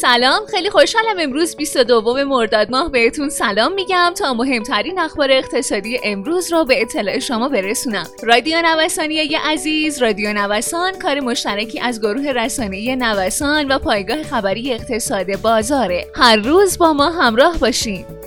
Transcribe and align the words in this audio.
سلام 0.00 0.46
خیلی 0.50 0.70
خوشحالم 0.70 1.18
امروز 1.20 1.56
22 1.56 2.24
مرداد 2.24 2.70
ماه 2.70 2.90
بهتون 2.90 3.28
سلام 3.28 3.72
میگم 3.72 4.12
تا 4.16 4.34
مهمترین 4.34 4.98
اخبار 4.98 5.30
اقتصادی 5.30 6.00
امروز 6.04 6.52
رو 6.52 6.64
به 6.64 6.82
اطلاع 6.82 7.18
شما 7.18 7.48
برسونم. 7.48 8.06
رادیو 8.22 8.62
نوسانی 8.64 9.18
عزیز 9.44 10.02
رادیو 10.02 10.32
نوسان 10.32 10.98
کار 10.98 11.20
مشترکی 11.20 11.80
از 11.80 12.00
گروه 12.00 12.32
رسانه 12.32 12.96
نوسان 12.96 13.72
و 13.72 13.78
پایگاه 13.78 14.22
خبری 14.22 14.72
اقتصاد 14.72 15.36
بازاره. 15.36 16.06
هر 16.14 16.36
روز 16.36 16.78
با 16.78 16.92
ما 16.92 17.10
همراه 17.10 17.58
باشین. 17.58 18.17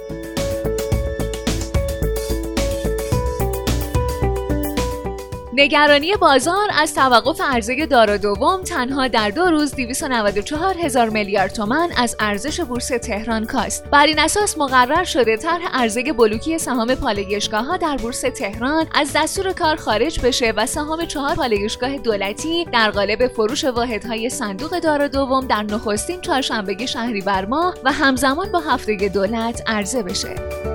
نگرانی 5.53 6.15
بازار 6.15 6.67
از 6.73 6.93
توقف 6.95 7.41
عرضه 7.41 7.85
دارا 7.85 8.17
دوم 8.17 8.63
تنها 8.63 9.07
در 9.07 9.29
دو 9.29 9.41
روز 9.41 9.75
294 9.75 10.75
هزار 10.77 11.09
میلیارد 11.09 11.51
تومن 11.51 11.89
از 11.97 12.15
ارزش 12.19 12.59
بورس 12.59 12.87
تهران 12.87 13.45
کاست. 13.45 13.83
بر 13.91 14.05
این 14.05 14.19
اساس 14.19 14.57
مقرر 14.57 15.03
شده 15.03 15.37
طرح 15.37 15.67
عرضه 15.73 16.13
بلوکی 16.13 16.57
سهام 16.57 16.95
پالایشگاه 16.95 17.65
ها 17.65 17.77
در 17.77 17.97
بورس 17.97 18.21
تهران 18.21 18.87
از 18.93 19.11
دستور 19.15 19.53
کار 19.53 19.75
خارج 19.75 20.19
بشه 20.19 20.53
و 20.57 20.65
سهام 20.65 21.05
چهار 21.05 21.35
پالایشگاه 21.35 21.97
دولتی 21.97 22.65
در 22.65 22.91
قالب 22.91 23.27
فروش 23.27 23.63
واحدهای 23.63 24.29
صندوق 24.29 24.79
دارا 24.79 25.07
دوم 25.07 25.47
در 25.47 25.63
نخستین 25.63 26.21
چهارشنبه 26.21 26.85
شهریور 26.85 27.45
ماه 27.45 27.75
و 27.83 27.91
همزمان 27.91 28.51
با 28.51 28.59
هفته 28.59 29.09
دولت 29.09 29.63
عرضه 29.67 30.03
بشه. 30.03 30.70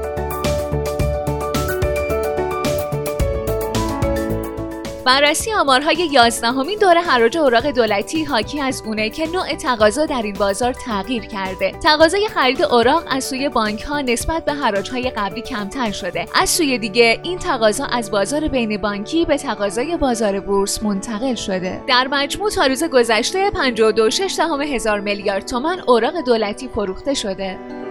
بررسی 5.07 5.53
آمارهای 5.53 6.09
یازدهمین 6.13 6.79
دور 6.79 6.99
حراج 6.99 7.37
اوراق 7.39 7.71
دولتی 7.71 8.25
حاکی 8.25 8.61
از 8.61 8.83
اونه 8.87 9.11
که 9.11 9.27
نوع 9.27 9.55
تقاضا 9.55 10.07
در 10.07 10.23
این 10.23 10.33
بازار 10.33 10.73
تغییر 10.73 11.27
کرده. 11.27 11.73
تقاضای 11.73 12.29
خرید 12.29 12.63
اوراق 12.63 13.05
از 13.11 13.25
سوی 13.25 13.49
بانک 13.49 13.83
ها 13.83 14.01
نسبت 14.01 14.45
به 14.45 14.53
های 14.93 15.11
قبلی 15.11 15.43
کمتر 15.43 15.91
شده. 15.91 16.27
از 16.35 16.51
سوی 16.51 16.79
دیگه 16.79 17.21
این 17.23 17.39
تقاضا 17.39 17.85
از 17.85 18.11
بازار 18.11 18.49
بین 18.49 18.77
بانکی 18.77 19.25
به 19.25 19.37
تقاضای 19.37 19.97
بازار 19.97 20.41
بورس 20.41 20.83
منتقل 20.83 21.35
شده. 21.35 21.83
در 21.89 22.09
مجموع 22.11 22.51
تا 22.51 22.67
روز 22.67 22.85
گذشته 22.85 23.51
52.6 23.51 24.41
هزار 24.75 25.01
میلیارد 25.01 25.47
تومان 25.47 25.83
اوراق 25.87 26.21
دولتی 26.21 26.69
فروخته 26.69 27.15
شده. 27.15 27.86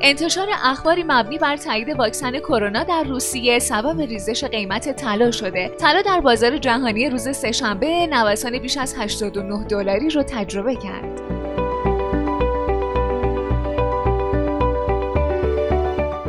انتشار 0.00 0.48
اخباری 0.64 1.04
مبنی 1.08 1.38
بر 1.38 1.56
تایید 1.56 1.88
واکسن 1.88 2.38
کرونا 2.38 2.84
در 2.84 3.04
روسیه 3.04 3.58
سبب 3.58 4.00
ریزش 4.00 4.44
قیمت 4.44 4.96
طلا 4.96 5.30
شده. 5.30 5.68
طلا 5.68 6.02
در 6.02 6.20
بازار 6.20 6.58
جهانی 6.58 7.10
روز 7.10 7.36
سهشنبه 7.36 8.06
نوسان 8.06 8.58
بیش 8.58 8.76
از 8.76 8.94
89 8.98 9.64
دلاری 9.64 10.10
رو 10.10 10.22
تجربه 10.22 10.76
کرد. 10.76 11.37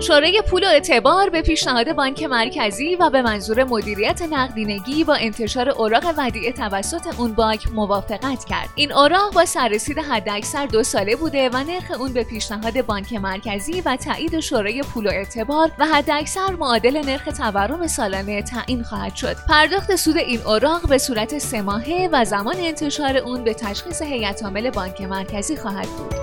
شورای 0.02 0.44
پول 0.50 0.64
و 0.64 0.68
اعتبار 0.68 1.30
به 1.30 1.42
پیشنهاد 1.42 1.94
بانک 1.94 2.24
مرکزی 2.24 2.96
و 2.96 3.10
به 3.10 3.22
منظور 3.22 3.64
مدیریت 3.64 4.22
نقدینگی 4.22 5.04
با 5.04 5.16
انتشار 5.16 5.70
اوراق 5.70 6.04
ودیعه 6.18 6.52
توسط 6.52 7.20
اون 7.20 7.34
بانک 7.34 7.68
موافقت 7.74 8.46
کرد. 8.46 8.70
این 8.76 8.94
اوراق 8.94 9.34
با 9.34 9.46
سررسید 9.46 9.98
حداکثر 10.00 10.66
دو 10.66 10.84
ساله 10.84 11.16
بوده 11.16 11.50
و 11.50 11.58
نرخ 11.58 12.00
اون 12.00 12.14
به 12.14 12.24
پیشنهاد 12.24 12.82
بانک 12.86 13.14
مرکزی 13.14 13.82
و 13.82 13.96
تایید 13.96 14.40
شورای 14.40 14.82
پول 14.82 15.08
و 15.08 15.10
اعتبار 15.10 15.72
و 15.80 15.86
حداکثر 15.86 16.52
معادل 16.60 17.06
نرخ 17.06 17.26
تورم 17.38 17.88
سالانه 17.88 18.42
تعیین 18.42 18.84
خواهد 18.84 19.16
شد. 19.16 19.36
پرداخت 19.50 19.96
سود 19.96 20.18
این 20.18 20.42
اوراق 20.42 20.90
به 20.90 20.98
صورت 20.98 21.38
سه 21.38 21.62
ماهه 21.62 22.10
و 22.12 22.26
زمان 22.26 22.56
انتشار 22.58 23.18
اون 23.18 23.44
به 23.44 23.54
تشخیص 23.54 24.02
هیئت 24.02 24.44
عامل 24.44 24.70
بانک 24.70 25.02
مرکزی 25.02 25.58
خواهد 25.58 25.88
بود. 25.88 26.19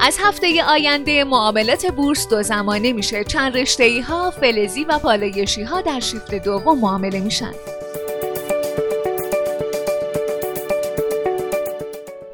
از 0.00 0.18
هفته 0.20 0.64
آینده 0.64 1.24
معاملات 1.24 1.86
بورس 1.86 2.28
دو 2.28 2.42
زمانه 2.42 2.92
میشه. 2.92 3.24
چند 3.24 3.56
رشته 3.56 4.02
ها 4.08 4.30
فلزی 4.30 4.84
و 4.84 4.98
پالایشی 4.98 5.62
ها 5.62 5.80
در 5.80 6.00
شیفت 6.00 6.34
دوم 6.34 6.78
معامله 6.78 7.20
میشن. 7.20 7.52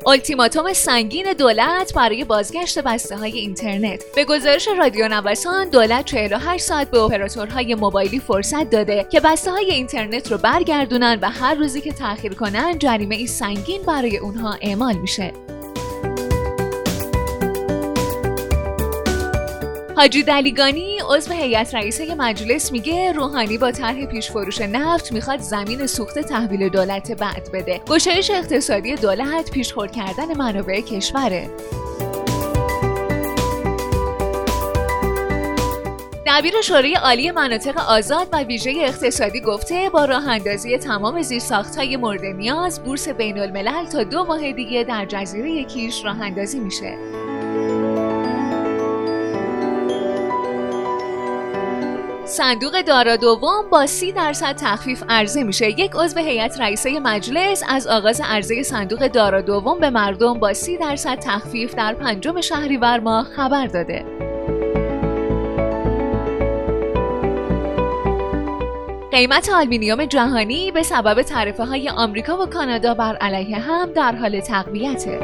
التیماتوم 0.06 0.72
سنگین 0.72 1.32
دولت 1.32 1.94
برای 1.94 2.24
بازگشت 2.24 2.78
بسته 2.78 3.16
های 3.16 3.38
اینترنت. 3.38 4.04
به 4.14 4.24
گزارش 4.24 4.68
رادیو 4.78 5.08
نوسان 5.08 5.68
دولت 5.68 6.04
48 6.04 6.64
ساعت 6.64 6.90
به 6.90 6.98
اپراتورهای 6.98 7.74
موبایلی 7.74 8.20
فرصت 8.20 8.70
داده 8.70 9.06
که 9.10 9.20
بسته 9.20 9.50
های 9.50 9.70
اینترنت 9.70 10.32
رو 10.32 10.38
برگردونن 10.38 11.18
و 11.22 11.30
هر 11.30 11.54
روزی 11.54 11.80
که 11.80 11.92
تاخیر 11.92 12.34
کنن 12.34 12.78
جریمه 12.78 13.14
ای 13.14 13.26
سنگین 13.26 13.82
برای 13.82 14.16
اونها 14.16 14.58
اعمال 14.60 14.96
میشه. 14.96 15.51
حاجی 19.96 20.22
دلیگانی 20.22 20.98
عضو 21.08 21.32
هیئت 21.32 21.74
رئیسه 21.74 22.14
مجلس 22.14 22.72
میگه 22.72 23.12
روحانی 23.12 23.58
با 23.58 23.70
طرح 23.70 24.06
پیش 24.06 24.30
فروش 24.30 24.60
نفت 24.60 25.12
می‌خواد 25.12 25.40
زمین 25.40 25.86
سوخت 25.86 26.18
تحویل 26.18 26.68
دولت 26.68 27.12
بعد 27.12 27.48
بده 27.52 27.80
گشایش 27.88 28.30
اقتصادی 28.30 28.94
دولت 28.94 29.50
پیشخور 29.50 29.86
کردن 29.86 30.36
منابع 30.36 30.80
کشوره 30.80 31.50
دبیر 36.26 36.60
شورای 36.62 36.94
عالی 36.94 37.30
مناطق 37.30 37.78
آزاد 37.78 38.28
و 38.32 38.42
ویژه 38.42 38.72
اقتصادی 38.76 39.40
گفته 39.40 39.90
با 39.90 40.04
راه 40.04 40.28
اندازی 40.28 40.78
تمام 40.78 41.22
های 41.76 41.96
مورد 41.96 42.24
نیاز 42.24 42.82
بورس 42.82 43.08
بین 43.08 43.38
الملل 43.38 43.86
تا 43.86 44.04
دو 44.04 44.24
ماه 44.24 44.52
دیگه 44.52 44.84
در 44.84 45.06
جزیره 45.06 45.64
کیش 45.64 46.04
راه 46.04 46.20
اندازی 46.20 46.60
میشه. 46.60 46.98
صندوق 52.32 52.82
دارا 52.82 53.16
دوم 53.16 53.70
با 53.70 53.86
سی 53.86 54.12
درصد 54.12 54.56
تخفیف 54.56 55.02
عرضه 55.08 55.42
میشه 55.42 55.70
یک 55.80 55.90
عضو 55.94 56.20
هیئت 56.20 56.60
رئیسه 56.60 57.00
مجلس 57.00 57.62
از 57.68 57.86
آغاز 57.86 58.20
عرضه 58.24 58.62
صندوق 58.62 59.06
دارا 59.06 59.40
دوم 59.40 59.78
به 59.78 59.90
مردم 59.90 60.34
با 60.34 60.52
سی 60.52 60.76
درصد 60.76 61.18
تخفیف 61.18 61.74
در 61.74 61.94
پنجم 61.94 62.40
شهریور 62.40 63.00
ماه 63.00 63.24
خبر 63.24 63.66
داده 63.66 64.04
قیمت 69.10 69.50
آلومینیوم 69.50 70.04
جهانی 70.04 70.70
به 70.70 70.82
سبب 70.82 71.22
تعرفه 71.22 71.64
های 71.64 71.88
آمریکا 71.88 72.42
و 72.42 72.46
کانادا 72.46 72.94
بر 72.94 73.16
علیه 73.16 73.58
هم 73.58 73.92
در 73.92 74.16
حال 74.16 74.40
تقویته. 74.40 75.20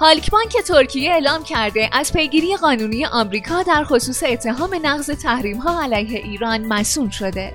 هالک 0.00 0.30
بانک 0.30 0.56
ترکیه 0.66 1.12
اعلام 1.12 1.44
کرده 1.44 1.90
از 1.92 2.12
پیگیری 2.12 2.56
قانونی 2.56 3.06
آمریکا 3.06 3.62
در 3.62 3.84
خصوص 3.84 4.22
اتهام 4.22 4.80
نقض 4.82 5.10
تحریم 5.10 5.56
ها 5.56 5.82
علیه 5.82 6.18
ایران 6.18 6.66
مسئول 6.66 7.10
شده. 7.10 7.54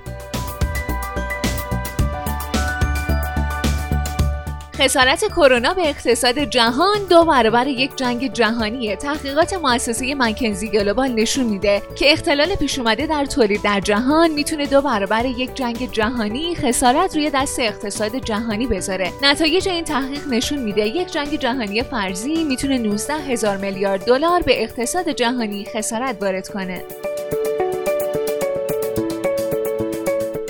خسارت 4.78 5.24
کرونا 5.24 5.74
به 5.74 5.88
اقتصاد 5.88 6.38
جهان 6.38 6.98
دو 7.10 7.24
برابر 7.24 7.66
یک 7.66 7.96
جنگ 7.96 8.32
جهانیه. 8.32 8.96
تحقیقات 8.96 9.54
مؤسسه 9.54 10.14
McKinsey 10.14 10.68
Global 10.68 11.08
نشون 11.08 11.44
میده 11.44 11.82
که 11.96 12.12
اختلال 12.12 12.54
پیش 12.54 12.78
اومده 12.78 13.06
در 13.06 13.24
تولید 13.24 13.62
در 13.62 13.80
جهان 13.80 14.30
می‌تونه 14.30 14.66
دو 14.66 14.82
برابر 14.82 15.24
یک 15.24 15.54
جنگ 15.54 15.92
جهانی 15.92 16.54
خسارت 16.54 17.16
روی 17.16 17.30
دست 17.30 17.60
اقتصاد 17.60 18.16
جهانی 18.16 18.66
بذاره. 18.66 19.12
نتایج 19.22 19.68
این 19.68 19.84
تحقیق 19.84 20.28
نشون 20.28 20.58
میده 20.58 20.86
یک 20.86 21.12
جنگ 21.12 21.38
جهانی 21.38 21.82
فرضی 21.82 22.44
می‌تونه 22.44 22.78
19 22.78 23.14
هزار 23.14 23.56
میلیارد 23.56 24.04
دلار 24.04 24.42
به 24.42 24.62
اقتصاد 24.62 25.08
جهانی 25.08 25.66
خسارت 25.74 26.22
وارد 26.22 26.48
کنه. 26.48 26.84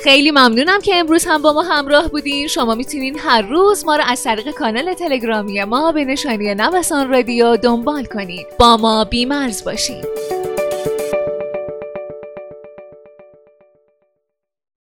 خیلی 0.04 0.30
ممنونم 0.30 0.80
که 0.80 0.96
امروز 0.96 1.24
هم 1.24 1.42
با 1.42 1.52
ما 1.52 1.62
همراه 1.62 2.08
بودین. 2.08 2.48
شما 2.48 2.74
می‌تونین 2.74 3.18
هر 3.18 3.42
روز 3.42 3.84
ما 3.84 3.96
رو 3.96 4.02
از 4.06 4.22
طریق 4.22 4.50
کانال 4.50 4.94
تلگرامی 4.94 5.64
ما 5.64 5.92
به 5.92 6.04
نشانی 6.04 6.54
نوسان 6.54 7.08
رادیو 7.08 7.56
دنبال 7.56 8.04
کنید 8.04 8.46
با 8.58 8.76
ما 8.76 9.04
بیمرز 9.04 9.64
باشید 9.64 10.04